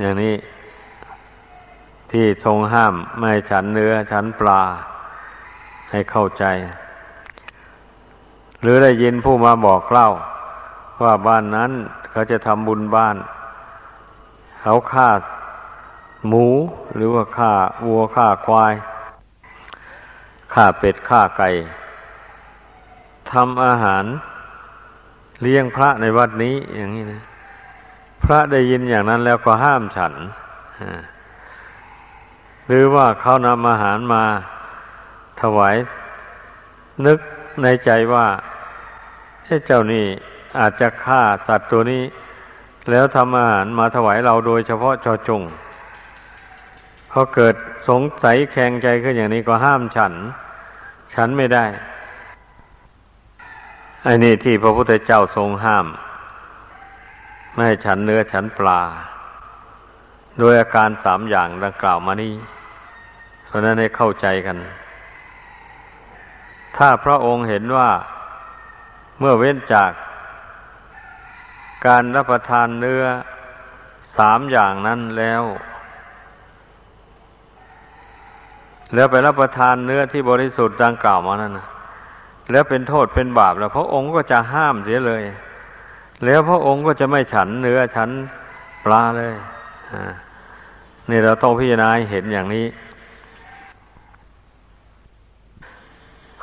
[0.00, 0.34] อย่างนี้
[2.10, 4.62] ที่ทรงห้ามไม่ฉันเนื้อฉันปลา
[5.90, 6.44] ให้เข้าใจ
[8.62, 10.08] หรือได้ยินผู้มาบอกเล่า
[11.02, 11.70] ว่าบ้านนั้น
[12.10, 13.16] เขาจะทำบุญบ้าน
[14.62, 15.08] เขาฆ่า
[16.26, 16.46] หมู
[16.94, 17.52] หรือว่าฆ่า
[17.86, 18.74] วัวฆ่าควาย
[20.52, 21.48] ฆ่าเป็ดฆ่าไก่
[23.30, 24.04] ทำอาหาร
[25.42, 27.22] เลี้ยงพระในวัดนี้อย่างนี้นะ
[28.22, 30.14] พระได้ยินอย่างนั้นแล้วก็ห้ามฉัน
[32.66, 34.24] หรือว่าเขานำอาหารมา
[35.40, 35.76] ถวาย
[37.06, 37.18] นึก
[37.62, 38.26] ในใจว่า
[39.66, 40.04] เจ้านี่
[40.58, 42.02] อาจจะฆ่าสัตว์ตัวนี้
[42.90, 45.42] แล้วทำอาหารมาถวายเราโดยเฉพาะจอจง
[47.18, 47.54] อเกิด
[47.88, 50.12] สงสัยแข็งใจขึ้นอย่างนี้ก็ห้ามฉัน
[51.14, 51.64] ฉันไม่ได้
[54.06, 55.86] อ้นี่ที่พระพุทธเจ้าทรงห้าม
[57.52, 58.80] ไม่ให้ฉันเนื้อฉันปลา
[60.38, 62.34] โดยอาการสามอย่างดังกล่าวมานี้
[63.46, 64.56] เพราะนั้นให้เข้าใจกัน
[66.76, 67.90] ถ้าพระองค์เห็นว่า
[69.18, 69.92] เมื่อเว้นจาก
[71.86, 73.02] การรับประทานเนื้อ
[74.18, 75.42] สามอย่างนั้นแล้ว
[78.94, 81.68] แล้วไปรับประทานเนื้อที่บริสุทธิ์ดังกล่าวมานั้นนะ
[82.50, 85.22] แล้วเป็นโทษเป็นบาปแล้ว พระองค์ก็จะห้ามเสียเลย
[86.24, 88.10] แล้วพระองค์ก็จะไม่ฉันเนื้อฉัน
[88.84, 89.34] ปลาเลย
[91.10, 92.66] นี่เราต้องพิจารณาเห็นอย่างนี้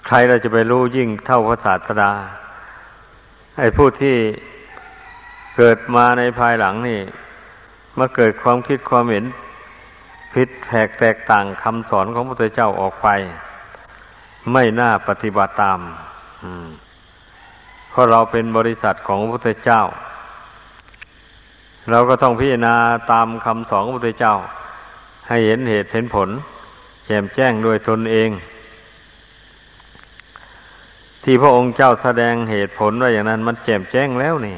[0.05, 2.11] ใครเราจะไปรู้ยิ่งเท่าพระศาสดา
[3.59, 4.15] ไอ้ผู้ที่
[5.57, 6.99] เกิดมาในภายหลังนี่
[7.99, 9.25] มาเกิดความคิดความเห็น
[10.35, 13.07] ผิดแผกแตกต่างคำสอนของพระพุทธเจ้าออกไป
[14.53, 15.79] ไม่น่าปฏิบัติตาม
[17.89, 19.81] เพราะเราเป็นบริษัทของพระพุทธเจ้า
[21.89, 22.75] เราก็ต้องพิจารณา
[23.11, 24.35] ตามคำสอนของพระพุทธเจ้า
[25.29, 26.29] ให้เห็นเหตุเห็นผล
[27.05, 28.29] แจ่มแจ้งโดยตนเอง
[31.23, 34.57] ที่พระองค์เจ้าแสดงเหตุผลว่าอย่างนั้น มันแจ่มแจ้งแล้วนี่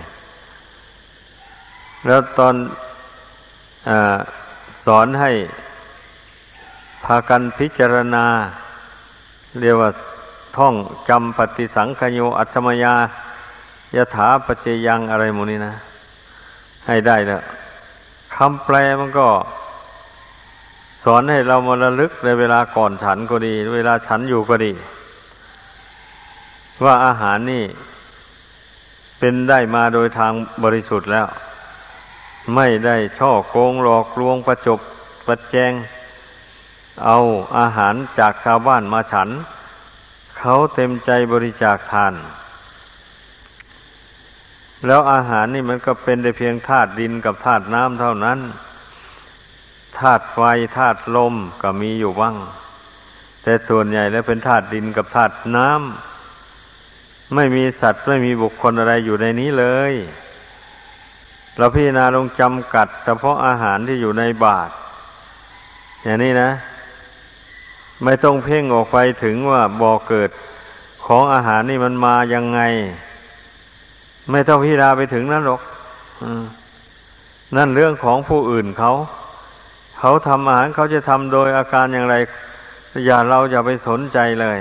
[2.05, 2.55] แล้วตอน
[3.89, 3.91] อ
[4.85, 5.31] สอนให้
[7.09, 8.25] พากันพิจารณา
[9.59, 9.89] เรียกว่า
[10.57, 10.73] ท่อง
[11.09, 12.93] จำปฏิสังขโยอัชมยา
[13.95, 15.73] ยถาปเจยังอะไรหมูนี้นะ
[16.87, 17.41] ให้ได้แล้ว
[18.35, 19.27] คำแปลมันก็
[21.03, 24.71] สอนให้เรามาระลึกในเวลาก่อนฉันก็ดี เวลาฉันอยู่ก็ดี
[26.83, 27.65] ว่าอาหารนี่
[29.19, 30.33] เป็นได้มาโดยทาง
[30.63, 31.27] บริสุทธิ์แล้ว
[32.55, 34.79] ไม่ได้ช่อโกงหลอกลวงประจบ
[35.27, 35.73] ประแจง
[37.03, 37.17] เอา
[37.57, 39.29] อาหารจากชาวบ้านมาฉัน
[40.37, 42.13] เขาเต็มใจบริจาคทาน
[44.85, 48.39] แล้วอาหารนี่มันก็เป็นได้เพียงธาตุดินกับธาตุน้ำเท่านั้น
[49.99, 50.39] ธาตุไฟ
[50.77, 52.35] ธาตุลมก็มีอยู่บ้าง
[53.43, 59.93] แต่ส่วนใหญ่แล้วเป็นธาตุดินกับธาตุน้ำไม่มีสัตว์ไม่มีบุคคลอะไรอยู่ในนี้เลย
[61.57, 64.69] เราพิจารณาลงจำกัดเฉพาะอาหารที่อยู่ในบาท
[66.03, 66.49] อย่างนี้นะ
[68.03, 70.29] ไม่ต้องเพ่งออกไปถึงว่าบ่อเกิด
[71.05, 72.61] ของอาหารนี่มันมายังไง
[74.31, 75.61] ไม่ต้องพิจารณาไปถึงนั้นหรอก
[77.55, 78.91] นั่นเรื่องของผู้อื่นเขา
[79.99, 82.15] เขาทำอาหารเขาจะทำโดยอาการอย่างไร
[83.05, 84.57] อย่าเราอย่าไปสนใจเลย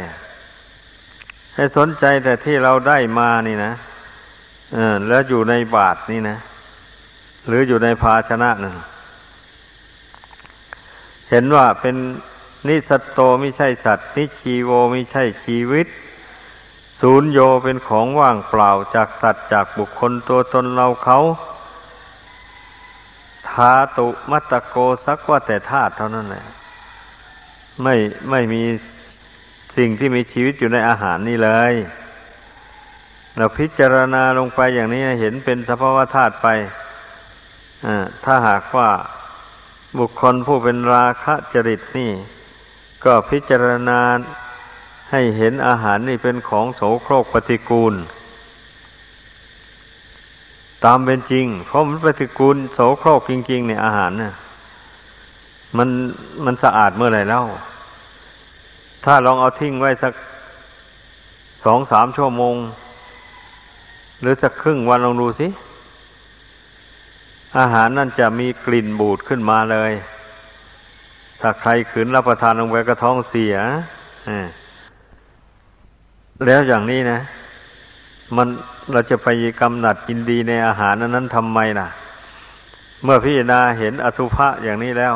[1.55, 3.73] ให้สนใจแต่ที่เราได้มานี่นะ
[4.77, 4.79] อ
[5.09, 6.37] แล้วอยู่ในบาทนี่นะ
[7.47, 8.75] หรืออยู่ในภาชนะนั่น
[11.31, 11.97] เห็นว่าเป็น
[12.69, 15.87] นิสัตโตไม่ใช่สัตว์ นิชีโวไม่ใช่ชีวิต
[17.01, 21.19] ศูนย์โยเป็นของว่างเปล่าจากสัตว์จากบุคคลตัวตนเราเขา
[23.51, 26.47] ธาตุมัตโกสักว่าแต่ธาตุเท่านั้นแหละ
[27.83, 27.95] ไม่
[28.31, 28.63] ไม่มี
[29.77, 31.75] สิ่งที่มีชีวิตอยู่ในอาหารนี่เลย
[33.37, 36.49] เราพิจารณาลงไปอย่างนี้เห็นเป็นสภาวะธาตุไป
[38.25, 38.91] ถ้าหากว่า
[39.99, 42.11] บุคคลผู้เป็นราคะจริตนี่
[43.05, 44.01] ก็พิจารณา
[45.11, 47.95] ให้เห็นอาหารนี่เป็นของโสโครกปฏิกูล
[50.85, 54.35] ตามเป็นจริง เพราะมันปฏิกูลโสโครกจริงๆเนี่ยอาหารเนี่ย
[55.77, 55.89] มัน
[56.45, 57.45] มันสะอาดเมื่อไหร่แล้ว
[59.05, 60.13] ถ้าลองเอาทิ้งไว้สัก
[61.65, 62.57] สองสามชั่วโมง
[64.21, 65.49] หรือสักครึ่งวันลองดูสิ
[67.59, 69.93] อาหารนั่นจะมีกลิ่นบูดขึ้นมาเลย
[71.41, 73.57] ถ้าใครขืนรับประทานลงไปก็ท้องเสีย
[76.47, 77.21] แล้วอย่างนี้นะ
[78.37, 78.49] มัน
[78.93, 79.29] เราจะไป
[79.61, 81.89] กำหนัดกินดีในอาหารนั้นทำไมนะ
[83.05, 85.15] เมื่อพิจารณาเห็นอสุภะอย่างนี้แล้ว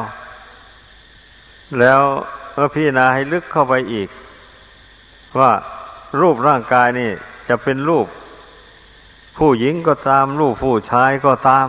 [1.81, 2.01] แล้ว
[2.55, 4.09] เมื่อพิจารณาให้ลึกเข้าไปอีก
[5.39, 5.53] ว่า
[6.21, 7.11] รูปร่างกายนี่
[7.49, 8.07] จะเป็นรูป
[9.39, 11.69] ผู้หญิงก็ตามรูปผู้ชายก็ตาม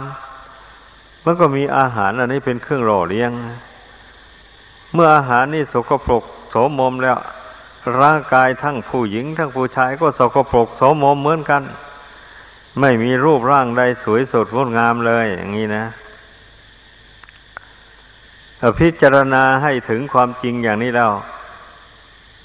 [1.25, 3.31] มันก็มีอาหารอันนี้เป็นเครื่องหล่อเลี้ยง
[4.93, 7.17] เมื่ออาหารนี่สกปรกโสมมแล้ว
[8.01, 11.63] ร่างกายทั้งผู้หญิง ทั้งผู้ชายก็สกปรกโสมมเหมือนกัน
[12.79, 15.85] ไม่มีรูปร่างใดสวยสดงดงามเลยอย่างนี้นะ
[18.79, 21.11] พิจารณาให้ถึงความจริงอย่างนี้แล้ว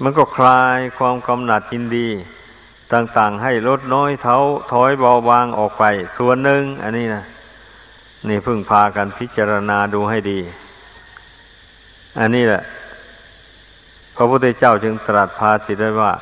[0.03, 2.09] มันก็คลายความกำหนัดยินดี
[2.93, 4.37] ต่างๆให้ลดน้อยเท้า
[4.73, 5.85] ถอยเบาบางออกไป
[6.17, 7.25] ส่วนหนึ่ง อันนี้นะ
[8.29, 10.39] นี่พึ่งพากันพิจารณาดูให้ดี
[12.19, 12.63] อันนี้แหละ
[14.17, 16.13] พระพุทธเจ้าจึงตรัสภาสิทได้ว่า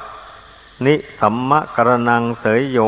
[0.87, 2.79] นิสัมมะกรนังเสยโย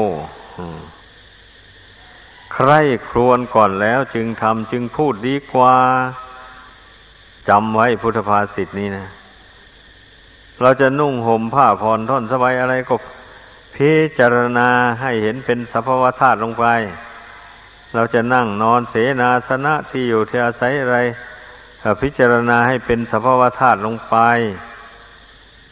[2.53, 2.71] ใคร
[3.09, 5.75] ครวนก่อนแล้วจึงทำจึงพูดดีกว่า
[7.49, 9.07] จำไว้พุทธภาษิตนี้นะ
[10.61, 12.95] เราจะนุ่งห่มผ้าผ่อนท่อนสบายอะไรก็
[13.75, 14.69] พิจารณา
[15.01, 16.65] ให้เห็นเป็นสภาวธาตุลงไป
[17.95, 20.99] เราจะนั่งนอนเสนาสนะที่อยู่ที่อาศัยอะไร
[22.03, 24.17] พิจารณาให้เป็นสภาวธาตุลงไป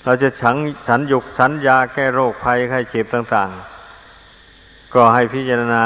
[0.04, 0.56] เราจะฉัน
[0.88, 3.50] ฉันยุกฉันยาแก้โรคภัยไข้เจ็บต่าง
[4.22, 5.84] ๆ ก็ให้พิจารณา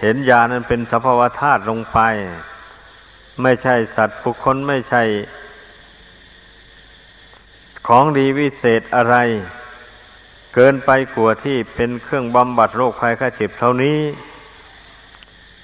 [0.00, 1.98] เห็นยานั้นเป็นสภาวธาตุลงไป
[3.42, 5.02] ไม่ใช่สัตว์บุคคลไม่ใช่
[7.86, 9.16] ของดีวิเศษอะไร
[10.54, 13.98] เกินไปกว่าที่เป็นเครื่องบำบัดโรคภัยไข้เจ็บเท่านี้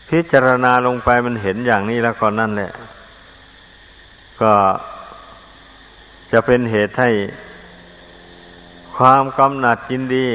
[0.09, 2.72] พิจารณาลงไปมันเห็นอย่างนี้แล้วก็นั่นแหละ
[4.43, 4.55] ก็
[6.32, 7.11] จะเป็นเหตุให้
[8.97, 10.28] ความกำหนัดยินดี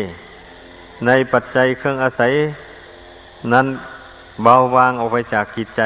[1.06, 2.34] ในปัจจัยเครื่องอาศัย
[3.54, 3.68] นั้น
[4.44, 5.82] เบาบางออกไปจากกิจใจ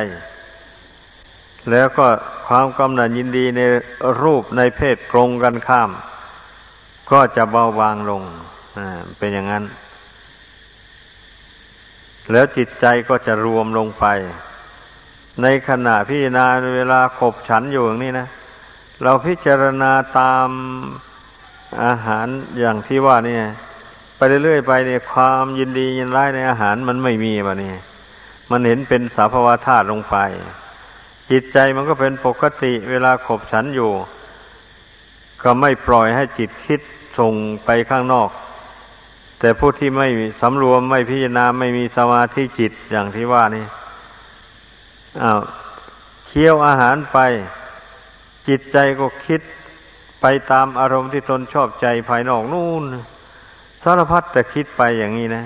[1.72, 2.08] แล้วก็
[2.48, 3.62] ความกำหนัดยินดีใน
[4.22, 5.90] รูปในเพศตรงกันข้าม
[7.12, 8.22] ก็จะเบาบางลง
[9.18, 9.64] เป็นอย่างนั้น
[12.32, 14.06] แล้วจิตใจก็จะรวมลงไป
[15.42, 18.28] ในขณะพิจารณาเวลาขบฉันอยู่อย่างนี้นะ
[19.04, 20.48] เราพิจารณาตาม
[21.86, 22.28] อาหาร
[22.60, 23.44] อย่างที่ว่าเนี่ย
[24.18, 27.74] ไปเรื่อยๆไปเนี่ยความยินดียินร้ายในอาหารมันไม่มีแบบนี้
[28.52, 30.16] มันเห็นเป็นสาภาวธาตุลงไป
[31.32, 33.92] จิตใจมันก็เป็นปกติเวลาขบฉันอยู่
[35.42, 36.82] ก็ไม่ปล่อยให้จิตคิด
[37.18, 37.34] ส่ง
[37.66, 38.30] ไปข้างนอก
[39.40, 40.08] แต่ผู้ที่ไม่
[40.42, 43.66] สำรวมไม่พิจารณาไม่มีสมาธิจิตอย่างที่ว่านี่
[45.22, 45.42] อ้าว
[46.28, 47.20] เคี้ยวอาหารไป
[48.48, 49.42] จิตใจก็คิด
[50.22, 52.84] ไปตามอารมณ์ที่ตนชอบใจภายนอกนู่น
[53.84, 55.46] สารพัดแต่คิดไปอย่างนี้นะ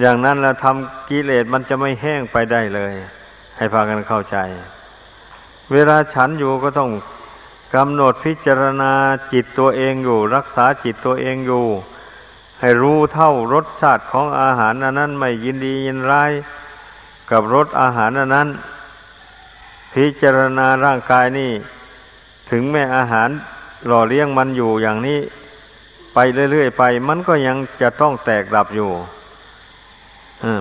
[0.00, 2.92] อย่างนั้นแล้วทำกิเลสมันจะไม่แห้งไปได้เลย
[3.56, 4.36] ให้พากันเข้าใจ
[5.72, 6.90] เวลาฉันอยู่ก็ต้อง
[7.74, 8.92] กำหนดพิจารณา
[9.32, 11.64] จิตตัวเองอยู่ รักษาจิตตัวเองอยู่
[12.60, 16.32] ให้รู้เท่ารสชาติของอาหารอันนั้นไม่ยินดียินร้าย
[17.30, 18.48] กับรสอาหารอนนั้น
[19.94, 21.52] พิจารณาร่างกายนี่
[22.50, 23.28] ถึงแม้อาหาร
[23.86, 25.20] หล่อเลี้ยงมันอยู่อย่างนี้
[26.14, 26.18] ไป
[26.50, 28.90] เรื่อยๆไป มันก็ยังจะต้องแตกดับอยู่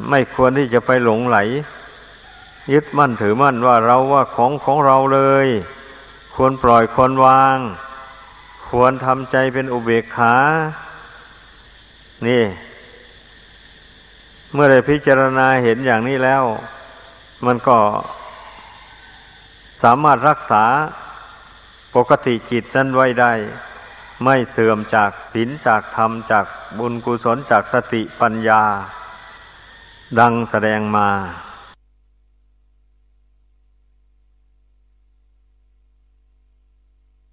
[0.09, 1.37] ไม่ควรที่จะไปหลงไหล
[2.73, 5.47] ยึดมั่นถือมั่นว่าเราว่าของของเราเลย
[6.35, 7.57] ควรปล่อยควรวาง
[8.69, 10.35] ควรทำใจเป็นอุเบกขา
[12.27, 12.43] นี่
[14.53, 16.43] เมื่อได้พิจารณาเห็นอย่างนี้แล้ว
[17.45, 17.77] มันก็
[19.83, 20.63] สามารถรักษา
[21.95, 23.33] ปกติจิตนั้นไว้ได้
[24.23, 26.45] ไม่เสื่อมจากศีลจากธรรม จาก
[26.79, 28.63] บุญกุศลจากสติปัญญา
[30.19, 31.09] ดังแสดงมา